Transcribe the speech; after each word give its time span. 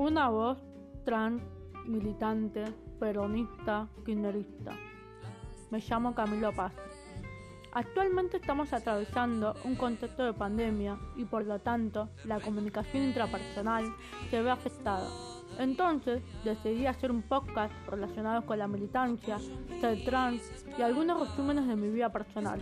Una 0.00 0.30
voz 0.30 0.56
trans, 1.04 1.42
militante, 1.84 2.64
peronista, 2.98 3.86
kirchnerista. 4.02 4.72
Me 5.70 5.78
llamo 5.78 6.14
Camilo 6.14 6.54
Paz. 6.54 6.72
Actualmente 7.74 8.38
estamos 8.38 8.72
atravesando 8.72 9.54
un 9.64 9.74
contexto 9.74 10.24
de 10.24 10.32
pandemia 10.32 10.98
y 11.16 11.26
por 11.26 11.44
lo 11.44 11.58
tanto 11.58 12.08
la 12.24 12.40
comunicación 12.40 13.02
intrapersonal 13.02 13.94
se 14.30 14.40
ve 14.40 14.50
afectada. 14.50 15.06
Entonces 15.58 16.22
decidí 16.44 16.86
hacer 16.86 17.10
un 17.10 17.20
podcast 17.20 17.74
relacionado 17.86 18.46
con 18.46 18.58
la 18.58 18.68
militancia, 18.68 19.36
ser 19.82 20.02
trans 20.06 20.64
y 20.78 20.80
algunos 20.80 21.28
resúmenes 21.28 21.66
de 21.66 21.76
mi 21.76 21.90
vida 21.90 22.10
personal. 22.10 22.58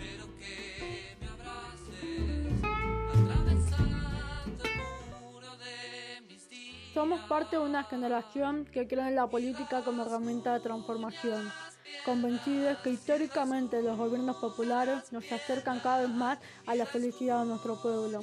Somos 6.99 7.21
parte 7.29 7.55
de 7.55 7.63
una 7.63 7.85
generación 7.85 8.65
que 8.65 8.89
cree 8.89 9.07
en 9.07 9.15
la 9.15 9.29
política 9.29 9.85
como 9.85 10.03
herramienta 10.03 10.55
de 10.55 10.59
transformación, 10.59 11.49
convencidos 12.05 12.77
que 12.79 12.91
históricamente 12.91 13.81
los 13.83 13.97
gobiernos 13.97 14.35
populares 14.39 15.13
nos 15.13 15.31
acercan 15.31 15.79
cada 15.79 16.01
vez 16.01 16.09
más 16.09 16.41
a 16.67 16.75
la 16.75 16.87
felicidad 16.87 17.43
de 17.43 17.51
nuestro 17.51 17.81
pueblo. 17.81 18.19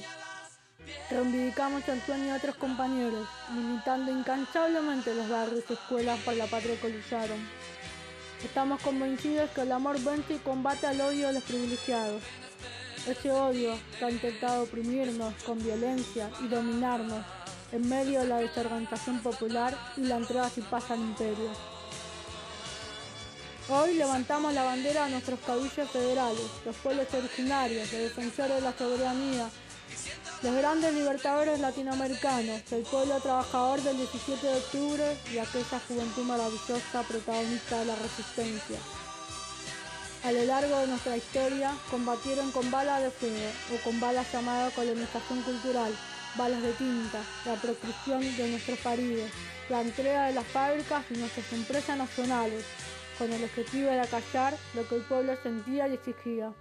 Reivindicamos 1.09 1.87
el 1.87 2.01
sueño 2.01 2.25
de 2.25 2.33
otros 2.33 2.55
compañeros, 2.55 3.25
militando 3.53 4.11
incansablemente 4.11 5.15
los 5.15 5.29
barrios 5.29 5.63
y 5.69 5.73
escuelas 5.73 6.19
por 6.19 6.33
la 6.33 6.47
patria 6.47 6.77
que 6.77 6.89
lucharon. 6.89 7.39
Estamos 8.43 8.81
convencidos 8.81 9.51
que 9.51 9.61
el 9.61 9.71
amor 9.71 9.97
vence 10.01 10.33
y 10.33 10.39
combate 10.39 10.85
al 10.85 10.99
odio 10.99 11.27
de 11.27 11.33
los 11.35 11.43
privilegiados. 11.43 12.21
Ese 13.07 13.31
odio 13.31 13.71
que 13.97 14.03
ha 14.03 14.11
intentado 14.11 14.63
oprimirnos 14.63 15.33
con 15.45 15.63
violencia 15.63 16.29
y 16.43 16.49
dominarnos 16.49 17.23
en 17.75 17.89
medio 17.89 18.21
de 18.21 18.27
la 18.27 18.37
desorganización 18.37 19.19
popular 19.19 19.77
y 19.97 20.01
la 20.01 20.15
entrada 20.17 20.49
sin 20.49 20.63
paz 20.63 20.89
al 20.91 20.99
imperio. 20.99 21.49
Hoy 23.67 23.95
levantamos 23.95 24.53
la 24.53 24.63
bandera 24.63 25.05
a 25.05 25.09
nuestros 25.09 25.39
caudillos 25.41 25.89
federales, 25.89 26.45
los 26.65 26.75
pueblos 26.77 27.07
originarios, 27.13 27.91
los 27.91 28.01
defensores 28.01 28.55
de 28.55 28.61
la 28.61 28.77
soberanía, 28.77 29.49
los 30.41 30.55
grandes 30.55 30.93
libertadores 30.93 31.59
latinoamericanos, 31.59 32.61
el 32.71 32.83
pueblo 32.83 33.19
trabajador 33.19 33.81
del 33.81 33.97
17 33.97 34.47
de 34.47 34.55
octubre 34.55 35.17
y 35.33 35.39
aquella 35.39 35.79
juventud 35.87 36.23
maravillosa 36.23 37.03
protagonista 37.07 37.79
de 37.79 37.85
la 37.85 37.95
resistencia. 37.95 38.77
A 40.23 40.31
lo 40.31 40.43
largo 40.45 40.79
de 40.79 40.87
nuestra 40.87 41.17
historia 41.17 41.71
combatieron 41.91 42.51
con 42.51 42.71
balas 42.71 43.03
de 43.03 43.11
fuego 43.11 43.49
o 43.73 43.83
con 43.83 43.99
balas 43.99 44.31
llamadas 44.31 44.73
colonización 44.73 45.41
cultural, 45.41 45.93
balas 46.37 46.61
de 46.61 46.73
tinta, 46.73 47.23
la 47.45 47.55
proscripción 47.55 48.21
de 48.21 48.49
nuestros 48.49 48.79
paridos, 48.79 49.29
la 49.69 49.81
entrega 49.81 50.27
de 50.27 50.33
las 50.33 50.45
fábricas 50.45 51.05
y 51.09 51.17
nuestras 51.17 51.51
empresas 51.53 51.97
nacionales, 51.97 52.65
con 53.17 53.31
el 53.31 53.43
objetivo 53.43 53.89
de 53.89 54.01
acallar 54.01 54.57
lo 54.73 54.87
que 54.87 54.95
el 54.95 55.01
pueblo 55.03 55.33
sentía 55.41 55.87
y 55.87 55.93
exigía. 55.93 56.53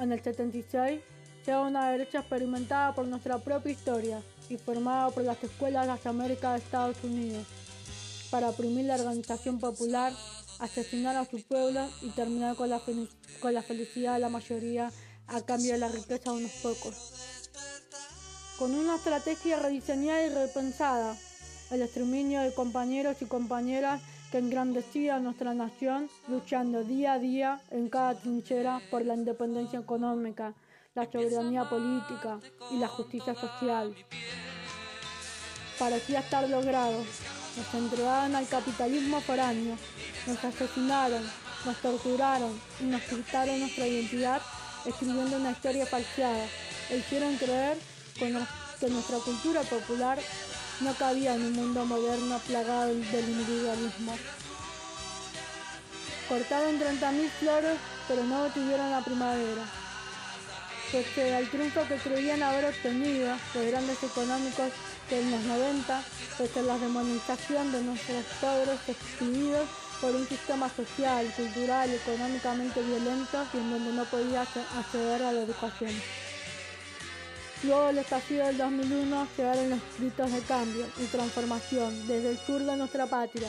En 0.00 0.12
el 0.12 0.22
76 0.22 1.00
llega 1.46 1.60
una 1.60 1.90
derecha 1.90 2.20
experimentada 2.20 2.94
por 2.94 3.06
nuestra 3.06 3.38
propia 3.38 3.72
historia 3.72 4.20
y 4.48 4.56
formada 4.56 5.10
por 5.10 5.22
las 5.22 5.42
escuelas 5.42 5.82
de 5.82 5.92
las 5.92 6.06
Américas 6.06 6.52
de 6.52 6.58
Estados 6.58 6.96
Unidos, 7.04 7.46
para 8.30 8.50
oprimir 8.50 8.86
la 8.86 8.96
organización 8.96 9.58
popular, 9.58 10.12
asesinar 10.58 11.16
a 11.16 11.24
su 11.24 11.42
pueblo 11.44 11.88
y 12.02 12.10
terminar 12.10 12.56
con 12.56 12.68
la, 12.68 12.80
con 13.40 13.54
la 13.54 13.62
felicidad 13.62 14.14
de 14.14 14.20
la 14.20 14.28
mayoría 14.28 14.90
a 15.28 15.40
cambio 15.42 15.72
de 15.72 15.78
la 15.78 15.88
riqueza 15.88 16.30
de 16.30 16.38
unos 16.38 16.52
pocos 16.62 17.28
con 18.58 18.74
una 18.74 18.96
estrategia 18.96 19.56
rediseñada 19.60 20.26
y 20.26 20.30
repensada, 20.30 21.16
el 21.70 21.82
exterminio 21.82 22.40
de 22.40 22.52
compañeros 22.52 23.22
y 23.22 23.26
compañeras 23.26 24.02
que 24.32 24.38
engrandecía 24.38 25.20
nuestra 25.20 25.54
nación, 25.54 26.10
luchando 26.26 26.82
día 26.82 27.14
a 27.14 27.18
día 27.18 27.60
en 27.70 27.88
cada 27.88 28.14
trinchera 28.16 28.80
por 28.90 29.04
la 29.04 29.14
independencia 29.14 29.78
económica, 29.78 30.54
la 30.94 31.10
soberanía 31.10 31.68
política 31.68 32.40
y 32.72 32.78
la 32.78 32.88
justicia 32.88 33.34
social. 33.34 33.94
Parecía 35.78 36.18
estar 36.18 36.48
logrado. 36.48 36.98
Nos 37.56 37.74
entregaron 37.74 38.34
al 38.34 38.48
capitalismo 38.48 39.20
foráneo, 39.20 39.76
nos 40.26 40.44
asesinaron, 40.44 41.22
nos 41.64 41.76
torturaron 41.76 42.60
y 42.80 42.84
nos 42.84 43.02
quitaron 43.02 43.60
nuestra 43.60 43.86
identidad 43.86 44.42
escribiendo 44.84 45.36
una 45.36 45.52
historia 45.52 45.86
falseada 45.86 46.44
e 46.90 46.98
hicieron 46.98 47.36
creer 47.36 47.76
que 48.18 48.88
nuestra 48.90 49.18
cultura 49.18 49.62
popular 49.62 50.18
no 50.80 50.94
cabía 50.94 51.34
en 51.34 51.42
un 51.42 51.52
mundo 51.52 51.84
moderno 51.84 52.38
plagado 52.40 52.88
del 52.88 53.28
individualismo. 53.28 54.16
Cortaron 56.28 56.78
30.000 56.78 57.30
flores, 57.40 57.78
pero 58.06 58.22
no 58.24 58.44
detuvieron 58.44 58.90
la 58.90 59.00
primavera. 59.00 59.62
Pese 60.92 61.34
al 61.34 61.48
triunfo 61.50 61.86
que 61.86 61.96
creían 61.96 62.42
haber 62.42 62.66
obtenido 62.66 63.36
los 63.54 63.66
grandes 63.66 64.02
económicos 64.02 64.70
de 65.10 65.30
los 65.30 65.42
90, 65.42 66.02
pese 66.38 66.62
la 66.62 66.78
demonización 66.78 67.72
de 67.72 67.82
nuestros 67.82 68.24
pobres 68.40 68.78
excluidos 68.88 69.68
por 70.00 70.14
un 70.14 70.26
sistema 70.28 70.68
social, 70.68 71.26
cultural 71.36 71.90
y 71.90 71.94
económicamente 71.94 72.82
violento 72.82 73.44
y 73.52 73.56
en 73.56 73.70
donde 73.70 73.92
no 73.92 74.04
podía 74.04 74.42
acceder 74.42 75.22
a 75.22 75.32
la 75.32 75.40
educación. 75.40 75.92
Luego 77.64 77.86
del 77.86 77.98
estallido 77.98 78.46
del 78.46 78.56
2001 78.56 79.26
llegaron 79.36 79.70
los 79.70 79.98
gritos 79.98 80.32
de 80.32 80.40
cambio 80.42 80.86
y 81.02 81.06
transformación 81.06 81.92
desde 82.06 82.30
el 82.30 82.36
sur 82.36 82.60
de 82.60 82.76
nuestra 82.76 83.06
patria, 83.06 83.48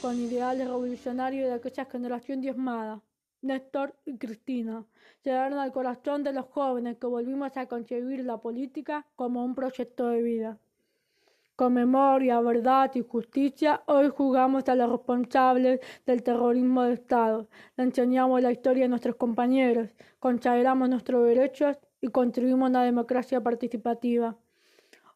con 0.00 0.16
ideales 0.16 0.68
revolucionarios 0.68 1.48
de 1.48 1.54
aquella 1.54 1.84
generación 1.86 2.40
diezmada. 2.40 3.02
Néstor 3.42 3.96
y 4.04 4.16
Cristina 4.16 4.84
llegaron 5.24 5.58
al 5.58 5.72
corazón 5.72 6.22
de 6.22 6.32
los 6.32 6.46
jóvenes 6.46 6.98
que 6.98 7.08
volvimos 7.08 7.56
a 7.56 7.66
concebir 7.66 8.24
la 8.24 8.38
política 8.38 9.04
como 9.16 9.44
un 9.44 9.56
proyecto 9.56 10.06
de 10.06 10.22
vida. 10.22 10.58
Con 11.56 11.74
memoria, 11.74 12.40
verdad 12.40 12.92
y 12.94 13.02
justicia, 13.02 13.82
hoy 13.86 14.08
jugamos 14.08 14.68
a 14.68 14.76
los 14.76 14.88
responsables 14.88 15.80
del 16.06 16.22
terrorismo 16.22 16.84
de 16.84 16.92
Estado, 16.92 17.48
le 17.76 17.82
enseñamos 17.82 18.40
la 18.40 18.52
historia 18.52 18.84
a 18.84 18.88
nuestros 18.88 19.16
compañeros, 19.16 19.90
consagramos 20.20 20.88
nuestros 20.88 21.26
derechos 21.26 21.76
y 22.00 22.08
construimos 22.08 22.68
una 22.70 22.84
democracia 22.84 23.42
participativa. 23.42 24.36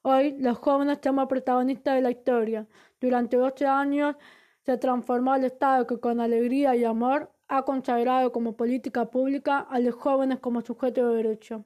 Hoy 0.03 0.37
los 0.38 0.59
jóvenes 0.59 0.98
somos 1.03 1.28
protagonistas 1.28 1.94
de 1.94 2.03
la 2.03 2.10
historia. 2.10 2.66
Durante 3.00 3.37
12 3.37 3.66
años 3.66 4.16
se 4.65 4.76
transformó 4.76 5.34
el 5.34 5.44
Estado 5.44 5.87
que 5.87 6.00
con 6.00 6.20
alegría 6.20 6.75
y 6.76 6.84
amor 6.84 7.31
ha 7.48 7.62
consagrado 7.65 8.32
como 8.32 8.56
política 8.56 9.10
pública 9.10 9.59
a 9.59 9.78
los 9.78 9.94
jóvenes 9.94 10.41
como 10.41 10.62
sujeto 10.62 11.09
de 11.09 11.16
derecho. 11.16 11.65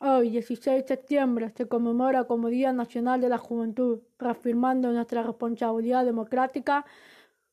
Hoy, 0.00 0.30
16 0.30 0.82
de 0.82 0.88
septiembre, 0.88 1.52
se 1.56 1.68
conmemora 1.68 2.24
como 2.24 2.48
Día 2.48 2.72
Nacional 2.72 3.20
de 3.20 3.28
la 3.28 3.38
Juventud, 3.38 4.00
reafirmando 4.18 4.90
nuestra 4.90 5.22
responsabilidad 5.22 6.04
democrática 6.04 6.84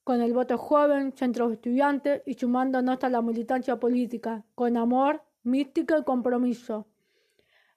con 0.04 0.22
el 0.22 0.34
voto 0.34 0.58
joven, 0.58 1.14
centros 1.16 1.54
estudiantes 1.54 2.24
y 2.26 2.34
sumándonos 2.34 3.04
a 3.04 3.10
la 3.10 3.22
militancia 3.22 3.80
política, 3.80 4.44
con 4.56 4.76
amor, 4.76 5.22
mística 5.44 5.98
y 5.98 6.04
compromiso. 6.04 6.88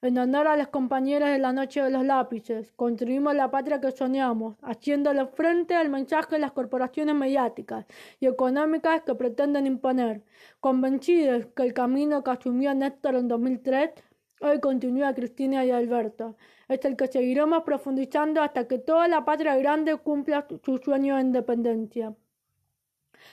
En 0.02 0.18
honor 0.18 0.48
a 0.48 0.56
las 0.56 0.68
compañeras 0.68 1.30
de 1.30 1.38
la 1.38 1.54
noche 1.54 1.82
de 1.82 1.90
los 1.90 2.04
lápices, 2.04 2.72
construimos 2.76 3.34
la 3.34 3.50
patria 3.50 3.80
que 3.80 3.90
soñamos, 3.90 4.56
haciéndole 4.60 5.26
frente 5.28 5.74
al 5.74 5.88
mensaje 5.88 6.34
de 6.34 6.40
las 6.40 6.52
corporaciones 6.52 7.14
mediáticas 7.14 7.86
y 8.20 8.26
económicas 8.26 9.02
que 9.02 9.14
pretenden 9.14 9.66
imponer, 9.66 10.22
convencidos 10.60 11.46
que 11.56 11.62
el 11.62 11.72
camino 11.72 12.22
que 12.22 12.32
asumió 12.32 12.74
Néstor 12.74 13.14
en 13.14 13.28
2003 13.28 13.92
hoy 14.42 14.60
continúa 14.60 15.14
Cristina 15.14 15.64
y 15.64 15.70
Alberto. 15.70 16.36
Es 16.68 16.84
el 16.84 16.96
que 16.96 17.06
seguiremos 17.06 17.62
profundizando 17.62 18.42
hasta 18.42 18.68
que 18.68 18.78
toda 18.78 19.08
la 19.08 19.24
patria 19.24 19.56
grande 19.56 19.96
cumpla 19.96 20.46
su 20.62 20.76
sueño 20.78 21.16
de 21.16 21.22
independencia. 21.22 22.14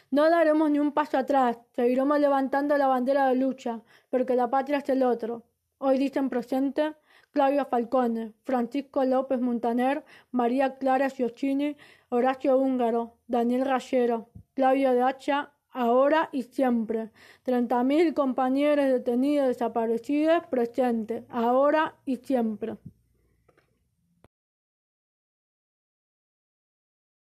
No 0.09 0.29
daremos 0.29 0.69
ni 0.69 0.79
un 0.79 0.91
paso 0.91 1.17
atrás, 1.17 1.57
seguiremos 1.75 2.19
levantando 2.19 2.77
la 2.77 2.87
bandera 2.87 3.27
de 3.27 3.35
lucha, 3.35 3.81
porque 4.09 4.35
la 4.35 4.49
patria 4.49 4.79
es 4.79 4.89
el 4.89 5.03
otro. 5.03 5.43
Hoy 5.77 5.97
dicen 5.97 6.29
presente 6.29 6.93
Claudio 7.31 7.65
Falcone, 7.65 8.33
Francisco 8.43 9.03
López 9.05 9.39
Montaner, 9.39 10.03
María 10.31 10.77
Clara 10.77 11.09
Giochini, 11.09 11.77
Horacio 12.09 12.57
Húngaro, 12.57 13.15
Daniel 13.27 13.65
Rayero, 13.65 14.29
Claudio 14.53 14.93
de 14.93 15.01
Hacha, 15.01 15.51
ahora 15.71 16.29
y 16.31 16.43
siempre. 16.43 17.11
Treinta 17.43 17.83
mil 17.83 18.13
compañeros 18.13 18.85
detenidos 18.85 19.47
desaparecidos 19.47 20.45
presentes, 20.47 21.23
ahora 21.29 21.95
y 22.05 22.17
siempre. 22.17 22.75